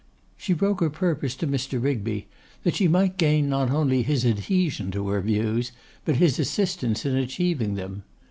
She 0.35 0.53
broke 0.53 0.79
her 0.79 0.89
purpose 0.89 1.35
to 1.35 1.47
Mr. 1.47 1.79
Rigby, 1.79 2.25
that 2.63 2.73
she 2.73 2.87
might 2.87 3.19
gain 3.19 3.47
not 3.47 3.69
only 3.69 4.01
his 4.01 4.25
adhesion 4.25 4.89
to 4.89 5.07
her 5.09 5.21
views, 5.21 5.71
but 6.05 6.15
his 6.15 6.39
assistance 6.39 7.05
in 7.05 7.15
achieving 7.15 7.75
them. 7.75 8.01